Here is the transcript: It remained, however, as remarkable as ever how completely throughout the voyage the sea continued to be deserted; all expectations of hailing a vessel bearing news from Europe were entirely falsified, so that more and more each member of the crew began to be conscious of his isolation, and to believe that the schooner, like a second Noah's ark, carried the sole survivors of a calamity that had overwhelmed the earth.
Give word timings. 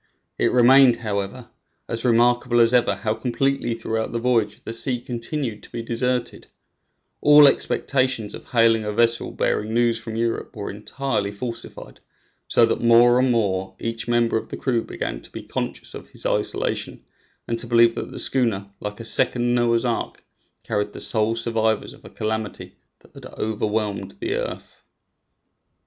It 0.39 0.51
remained, 0.51 0.95
however, 1.05 1.51
as 1.87 2.03
remarkable 2.03 2.59
as 2.59 2.73
ever 2.73 2.95
how 2.95 3.13
completely 3.13 3.75
throughout 3.75 4.11
the 4.11 4.17
voyage 4.17 4.63
the 4.63 4.73
sea 4.73 4.99
continued 4.99 5.61
to 5.61 5.69
be 5.71 5.83
deserted; 5.83 6.47
all 7.21 7.45
expectations 7.47 8.33
of 8.33 8.47
hailing 8.47 8.83
a 8.83 8.91
vessel 8.93 9.29
bearing 9.29 9.75
news 9.75 9.99
from 9.99 10.15
Europe 10.15 10.55
were 10.55 10.71
entirely 10.71 11.31
falsified, 11.31 11.99
so 12.47 12.65
that 12.65 12.81
more 12.81 13.19
and 13.19 13.31
more 13.31 13.75
each 13.79 14.07
member 14.07 14.37
of 14.37 14.47
the 14.49 14.57
crew 14.57 14.83
began 14.83 15.21
to 15.21 15.29
be 15.31 15.43
conscious 15.43 15.93
of 15.93 16.09
his 16.09 16.25
isolation, 16.25 17.05
and 17.47 17.59
to 17.59 17.67
believe 17.67 17.93
that 17.93 18.09
the 18.09 18.17
schooner, 18.17 18.71
like 18.79 18.99
a 18.99 19.05
second 19.05 19.53
Noah's 19.53 19.85
ark, 19.85 20.23
carried 20.63 20.93
the 20.93 20.99
sole 20.99 21.35
survivors 21.35 21.93
of 21.93 22.03
a 22.03 22.09
calamity 22.09 22.75
that 23.01 23.13
had 23.13 23.27
overwhelmed 23.37 24.15
the 24.19 24.33
earth. 24.33 24.81